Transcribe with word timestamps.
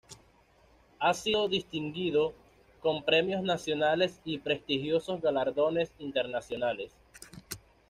Ha 0.97 1.13
sido 1.13 1.47
distinguido 1.47 2.33
con 2.79 3.03
premios 3.03 3.43
nacionales 3.43 4.19
y 4.25 4.39
prestigiosos 4.39 5.21
galardones 5.21 5.91
internacionales. 5.99 6.91